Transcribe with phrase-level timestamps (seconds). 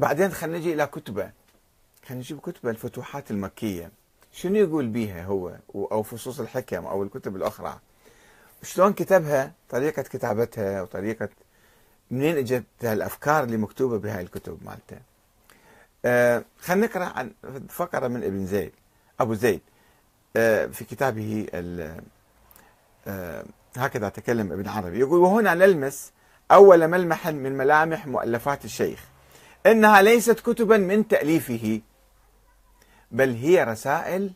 [0.00, 1.30] بعدين خلينا نجي إلى كتبة.
[2.06, 3.90] خلينا نجيب كتبة الفتوحات المكية.
[4.32, 7.78] شنو يقول بيها هو أو فصوص الحكم أو الكتب الأخرى؟
[8.62, 11.28] شلون كتبها؟ طريقة كتابتها وطريقة
[12.10, 15.02] منين إجت الأفكار اللي مكتوبة بهاي الكتب مالته
[16.04, 17.32] آه خلينا نقرأ عن
[17.68, 18.72] فقرة من ابن زيد
[19.20, 19.60] أبو زيد.
[20.36, 21.46] آه في كتابه
[23.06, 23.44] آه
[23.76, 24.98] هكذا تكلم ابن عربي.
[24.98, 26.12] يقول وهنا نلمس
[26.50, 29.04] أول ملمح من ملامح مؤلفات الشيخ.
[29.66, 31.80] إنها ليست كتبا من تأليفه
[33.10, 34.32] بل هي رسائل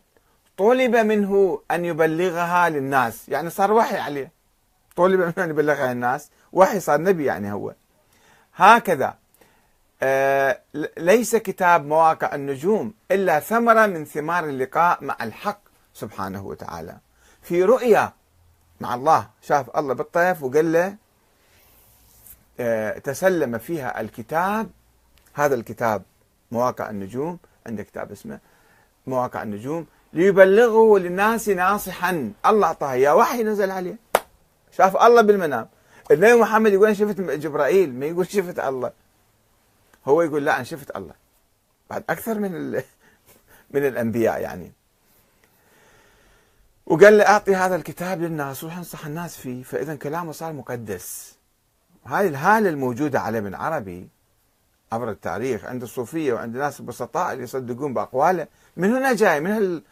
[0.57, 3.29] طلب منه أن يبلغها للناس.
[3.29, 4.31] يعني صار وحي عليه.
[4.95, 6.29] طلب منه أن يبلغها للناس.
[6.53, 7.73] وحي صار نبي يعني هو.
[8.55, 9.15] هكذا
[10.03, 10.61] آه
[10.97, 15.59] ليس كتاب مواقع النجوم إلا ثمرة من ثمار اللقاء مع الحق
[15.93, 16.97] سبحانه وتعالى.
[17.41, 18.13] في رؤيا
[18.81, 20.95] مع الله شاف الله بالطيف وقال له
[22.59, 24.69] آه تسلم فيها الكتاب
[25.35, 26.03] هذا الكتاب
[26.51, 28.39] مواقع النجوم عنده كتاب اسمه
[29.07, 32.33] مواقع النجوم ليبلغه للناس ناصحا.
[32.45, 33.97] الله اعطاه اياه وحي نزل عليه.
[34.71, 35.67] شاف الله بالمنام.
[36.11, 38.91] النبي محمد يقول أنا شفت جبرائيل ما يقول شفت الله.
[40.05, 41.13] هو يقول لا أنا شفت الله.
[41.89, 42.51] بعد أكثر من
[43.73, 44.71] من الأنبياء يعني.
[46.85, 49.63] وقال لي أعطي هذا الكتاب للناس وروح أنصح الناس فيه.
[49.63, 51.35] فإذا كلامه صار مقدس.
[52.05, 54.14] هذه الهالة الموجودة على ابن عربي
[54.95, 58.47] عبر التاريخ عند الصوفية وعند ناس البسطاء اللي يصدقون بأقواله.
[58.77, 59.83] من هنا جاي من هال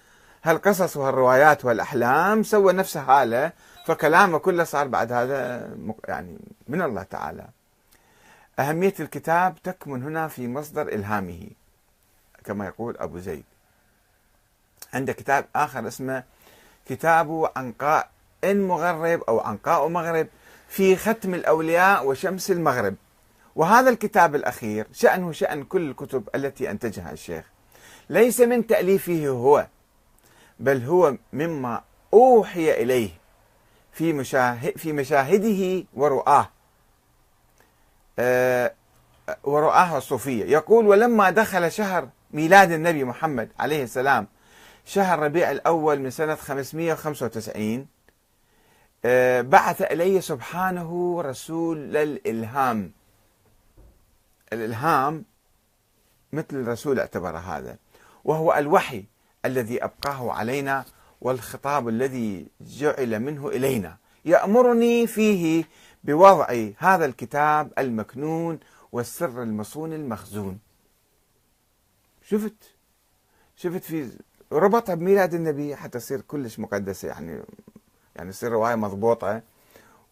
[0.44, 3.52] هالقصص وهالروايات والأحلام سوى نفس هالة
[3.86, 5.70] فكلامه كله صار بعد هذا
[6.08, 6.38] يعني
[6.68, 7.48] من الله تعالى.
[8.60, 11.48] أهمية الكتاب تكمن هنا في مصدر إلهامه
[12.44, 13.44] كما يقول أبو زيد.
[14.94, 16.24] عنده كتاب آخر اسمه
[16.86, 18.10] كتاب عنقاء
[18.44, 20.28] مغرب أو عنقاء مغرب
[20.68, 22.96] في ختم الأولياء وشمس المغرب.
[23.56, 27.46] وهذا الكتاب الأخير شأنه شأن كل الكتب التي أنتجها الشيخ.
[28.10, 29.68] ليس من تأليفه هو
[30.60, 33.10] بل هو مما أوحي إليه
[33.92, 36.50] في مشاهد في مشاهده ورؤاه.
[38.20, 38.74] أه
[39.44, 40.46] ورؤاه الصوفية.
[40.46, 44.28] يقول ولما دخل شهر ميلاد النبي محمد عليه السلام
[44.86, 47.88] شهر ربيع الأول من سنة 595
[49.06, 52.92] أه بعث إلي سبحانه رسول الإلهام.
[54.54, 55.26] الإلهام
[56.34, 57.78] مثل الرسول اعتبر هذا
[58.26, 59.06] وهو الوحي
[59.46, 60.86] الذي أبقاه علينا
[61.22, 63.98] والخطاب الذي جعل منه إلينا.
[64.26, 65.64] يأمرني فيه
[66.04, 68.60] بوضع هذا الكتاب المكنون
[68.92, 70.60] والسر المصون المخزون.
[72.22, 72.56] شفت؟
[73.56, 74.10] شفت في
[74.52, 77.44] ربطها بميلاد النبي حتى تصير كلش مقدسة يعني
[78.16, 79.42] يعني تصير رواية مضبوطة.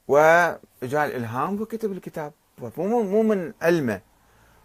[0.07, 2.33] وجاء الإلهام وكتب الكتاب.
[2.77, 4.01] مو مو من علمه.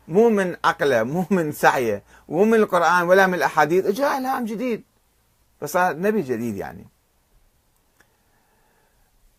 [0.08, 4.82] مو من عقله مو من سعيه مو من القرآن ولا من الأحاديث جاء إلهام جديد.
[5.60, 6.86] فصار نبي جديد يعني.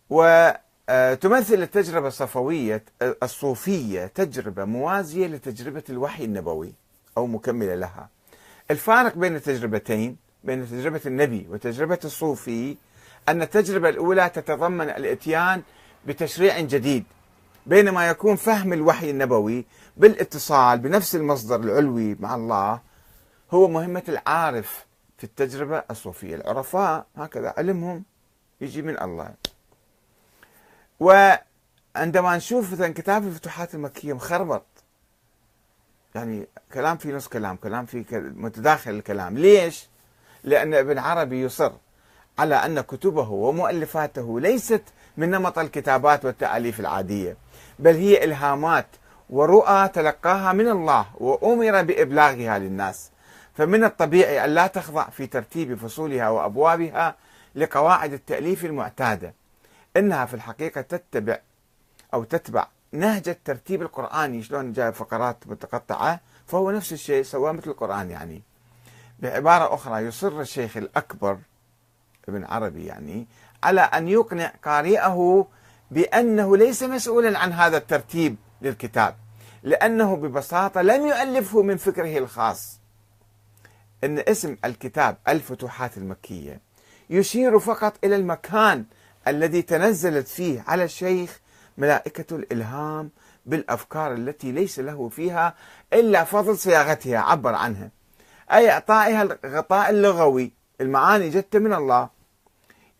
[0.09, 2.83] وتمثل التجربة الصفوية
[3.23, 6.73] الصوفية تجربة موازية لتجربة الوحي النبوي
[7.17, 8.09] أو مكملة لها.
[8.71, 12.77] الفارق بين التجربتين بين تجربة النبي وتجربة الصوفي
[13.29, 15.61] أن التجربة الأولى تتضمن الإتيان
[16.07, 17.03] بتشريع جديد.
[17.67, 19.65] بينما يكون فهم الوحي النبوي
[19.97, 22.81] بالاتصال بنفس المصدر العلوي مع الله
[23.51, 24.85] هو مهمة العارف
[25.17, 26.35] في التجربة الصوفية.
[26.35, 28.03] العرفاء هكذا علمهم
[28.61, 29.33] يجي من الله.
[30.99, 34.65] وعندما نشوف مثلا كتاب الفتوحات المكية مخربط
[36.15, 38.05] يعني كلام في نص كلام كلام في
[38.35, 39.37] متداخل الكلام.
[39.37, 39.87] ليش؟
[40.43, 41.71] لأن ابن عربي يصر
[42.39, 44.83] على أن كتبه ومؤلفاته ليست
[45.17, 47.37] من نمط الكتابات والتأليف العادية.
[47.79, 48.87] بل هي إلهامات
[49.29, 53.11] ورؤى تلقاها من الله وأمر بإبلاغها للناس.
[53.53, 57.15] فمن الطبيعي أن لا تخضع في ترتيب فصولها وأبوابها
[57.55, 59.33] لقواعد التأليف المعتادة.
[59.97, 61.39] إنها في الحقيقة تتبع
[62.13, 64.43] أو تتبع نهج الترتيب القرآني.
[64.43, 68.41] شلون جاء فقرات متقطعة فهو نفس الشيء سواه مثل القرآن يعني.
[69.19, 71.37] بعبارة أخرى يصر الشيخ الأكبر
[72.29, 73.27] ابن عربي يعني
[73.63, 75.47] على أن يقنع قارئه
[75.91, 79.15] بأنه ليس مسؤولا عن هذا الترتيب للكتاب
[79.63, 82.79] لأنه ببساطة لم يؤلفه من فكره الخاص.
[84.03, 86.61] إن اسم الكتاب الفتوحات المكية
[87.09, 88.85] يشير فقط إلى المكان
[89.27, 91.39] الذي تنزلت فيه على الشيخ
[91.77, 93.09] ملائكة الإلهام
[93.45, 95.55] بالأفكار التي ليس له فيها
[95.93, 97.89] إلا فضل صياغتها عبر عنها.
[98.51, 100.51] أي أعطائها الغطاء اللغوي
[100.81, 102.09] المعاني جت من الله.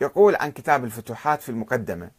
[0.01, 2.11] يقول عن كتاب الفتوحات في المقدمة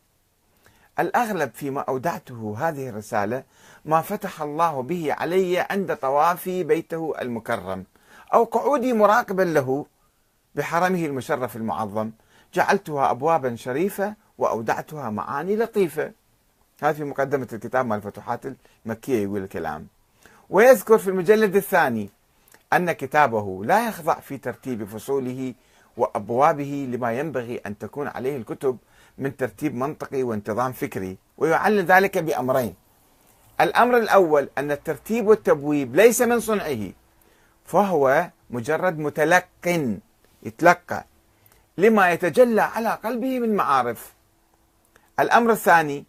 [1.00, 3.42] الأغلب فيما أودعته هذه الرسالة
[3.84, 7.84] ما فتح الله به علي عند طوافي بيته المكرم
[8.34, 9.86] أو قعودي مراقبا له
[10.54, 12.10] بحرمه المشرف المعظم.
[12.54, 16.12] جعلتها أبوابا شريفة وأودعتها معاني لطيفة.
[16.82, 18.40] هذا في مقدمة الكتاب مال الفتوحات
[18.86, 19.86] المكية يقول الكلام.
[20.50, 22.10] ويذكر في المجلد الثاني
[22.72, 25.54] أن كتابه لا يخضع في ترتيب فصوله
[25.96, 28.78] وأبوابه لما ينبغي أن تكون عليه الكتب.
[29.18, 32.74] من ترتيب منطقي وانتظام فكري ويعلل ذلك بأمرين.
[33.60, 36.92] الأمر الأول أن الترتيب والتبويب ليس من صنعه
[37.64, 39.46] فهو مجرد متلق
[40.42, 41.04] يتلقى
[41.78, 44.14] لما يتجلى على قلبه من معارف.
[45.20, 46.04] الأمر الثاني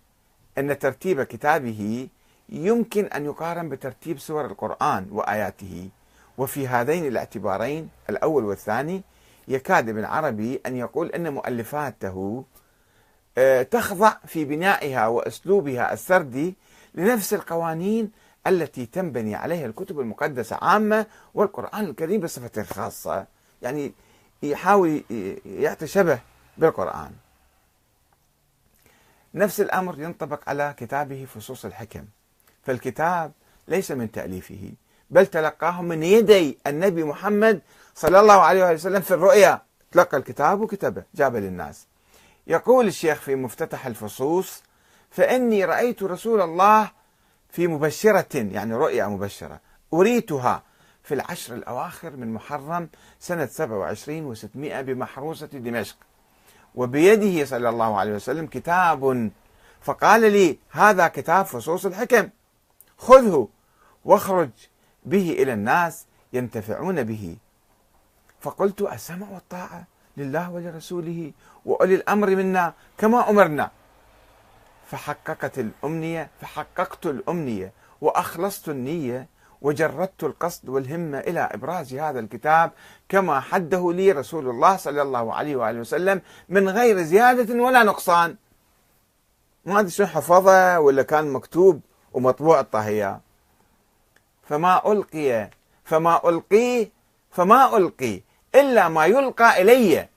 [0.57, 2.07] أن ترتيب كتابه
[2.49, 5.89] يمكن أن يقارن بترتيب سور القرآن وآياته
[6.37, 9.01] وفي هذين الاعتبارين الأول والثاني
[9.47, 12.43] يكاد ابن عربي أن يقول أن مؤلفاته
[13.71, 16.55] تخضع في بنائها وأسلوبها السردي
[16.93, 18.11] لنفس القوانين
[18.47, 23.25] التي تنبني عليها الكتب المقدسة عامة والقرآن الكريم بصفة خاصة.
[23.61, 23.93] يعني
[24.43, 25.03] يحاول
[25.45, 26.19] يعطي شبه
[26.57, 27.11] بالقرآن.
[29.33, 32.05] نفس الأمر ينطبق على كتابه فصوص الحكم.
[32.63, 33.31] فالكتاب
[33.67, 34.71] ليس من تأليفه
[35.09, 37.61] بل تلقاه من يدي النبي محمد
[37.95, 39.61] صلى الله عليه وسلم في الرؤيا.
[39.91, 41.88] تلقى الكتاب وكتبه جابه للناس.
[42.49, 44.63] يقول الشيخ في مفتتح الفصوص
[45.11, 46.91] فإني رأيت رسول الله
[47.49, 49.59] في مبشرة يعني رؤيا مبشرة
[49.93, 50.63] أريتها
[51.03, 55.97] في العشر الأواخر من محرم سنة 27 و600 بمحروسة دمشق.
[56.75, 59.31] وبيده صلى الله عليه وسلم كتاب
[59.81, 62.29] فقال لي هذا كتاب فصوص الحكم
[62.97, 63.47] خذه
[64.05, 64.49] واخرج
[65.05, 67.37] به إلى الناس ينتفعون به.
[68.41, 69.87] فقلت السمع والطاعة
[70.19, 71.31] لله ولرسوله
[71.65, 73.71] وأولي الأمر منا كما أمرنا.
[74.89, 77.71] فحققت الأمنية فحققت الأمنية
[78.01, 79.27] وأخلصت النية
[79.61, 82.71] وجردت القصد والهمة إلى إبراز هذا الكتاب
[83.09, 88.35] كما حده لي رسول الله صلى الله عليه وآله وسلم من غير زيادة ولا نقصان.
[89.65, 91.81] ما أدري شو حفظه ولا كان مكتوب
[92.13, 93.21] ومطبوع الطهية.
[94.43, 95.49] فما ألقي
[95.83, 96.87] فما ألقي
[97.31, 98.21] فما ألقي.
[98.55, 100.07] إلا ما يلقى إلي.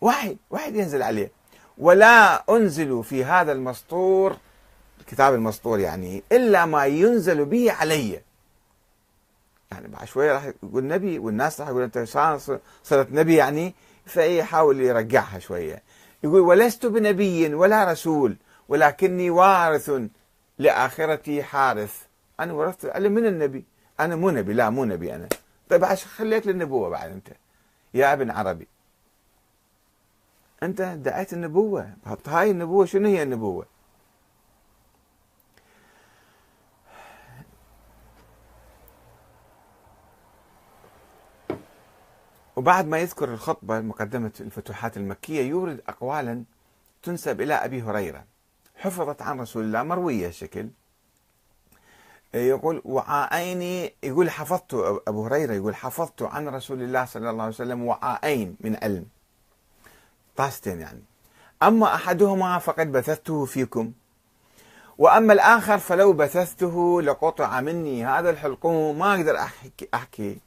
[0.00, 1.30] واحد واحد ينزل عليه.
[1.78, 4.36] ولا أنزل في هذا المسطور
[5.00, 8.20] الكتاب المسطور يعني إلا ما ينزل به علي.
[9.72, 11.98] يعني بعد شوية راح يقول نبي والناس راح يقول أنت
[12.82, 13.74] صرت نبي يعني
[14.06, 15.82] فيحاول يرجعها شوية.
[16.24, 18.36] يقول ولست بنبي ولا رسول
[18.68, 19.90] ولكني وارث
[20.58, 21.94] لآخرتي حارث.
[22.40, 23.64] أنا ورثت العلم من النبي.
[24.00, 25.28] أنا مو نبي لا مو نبي أنا.
[25.70, 27.28] طيب خليك للنبوة بعد أنت.
[27.96, 28.68] يا ابن عربي.
[30.62, 31.96] أنت ادعيت النبوة.
[32.26, 33.66] هاي النبوة شنو هي النبوة؟
[42.56, 46.44] وبعد ما يذكر الخطبة مقدمة الفتوحات المكية يورد أقوالا
[47.02, 48.24] تنسب إلى أبي هريرة.
[48.76, 50.68] حفظت عن رسول الله مروية شكل.
[52.34, 54.74] يقول وعاءين يقول حفظت
[55.08, 59.06] أبو هريرة يقول حفظت عن رسول الله صلى الله عليه وسلم وعاءين من علم
[60.36, 61.02] طاستين يعني.
[61.62, 63.92] أما أحدهما فقد بثثته فيكم
[64.98, 68.98] وأما الآخر فلو بثثته لقطع مني هذا الحلقوم.
[68.98, 70.38] ما أقدر أحكي, أحكي.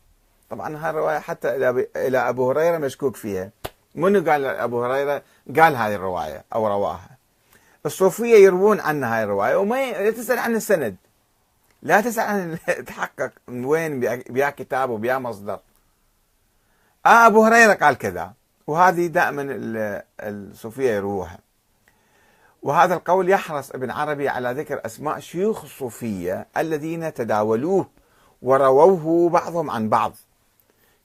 [0.50, 1.56] طبعا هاي الرواية حتى
[1.96, 3.52] إلى أبو هريرة مشكوك فيها.
[3.96, 5.24] منو قال أبو هريرة؟
[5.56, 7.10] قال هذه الرواية أو رواها.
[7.86, 10.96] الصوفية يروون عن هاي الرواية وما تسأل عن السند.
[11.82, 12.58] لا تسأل عن
[12.88, 15.60] تحقق من وين بيا كتاب وبيا مصدر.
[17.06, 18.34] آه أبو هريرة قال كذا
[18.68, 19.46] وهذه دائما
[20.20, 21.40] الصوفية يروها.
[22.62, 27.88] وهذا القول يحرص ابن عربي على ذكر أسماء شيوخ الصوفية الذين تداولوه
[28.42, 30.14] ورووه بعضهم عن بعض.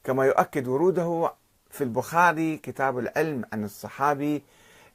[0.03, 1.31] كما يؤكد وروده
[1.71, 4.43] في البخاري كتاب العلم عن الصحابي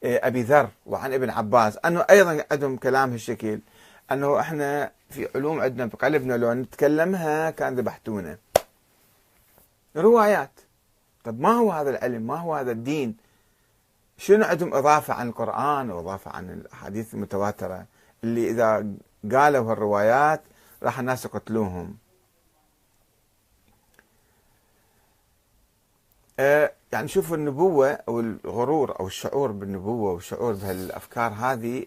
[0.05, 3.61] آه، أبي ذر وعن ابن عباس أنه أيضا عندهم كلام هالشكل.
[4.13, 8.39] أنه إحنا في علوم عندنا بقلبنا لو نتكلمها كان ذبحتونا
[9.97, 10.51] روايات.
[11.25, 13.17] طب ما هو هذا العلم؟ ما هو هذا الدين؟
[14.19, 17.87] شنو عندهم إضافة عن القرآن وإضافة عن الأحاديث المتواترة؟
[18.25, 18.87] اللي إذا
[19.33, 20.41] قالوا الروايات
[20.83, 21.97] راح الناس يقتلوهم.
[26.93, 31.85] يعني شوفوا النبوة أو الغرور أو الشعور بالنبوة والشعور بهالأفكار هذه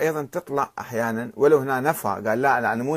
[0.00, 2.96] أيضا تطلع أحيانا ولو هنا نفى قال لا أنا مو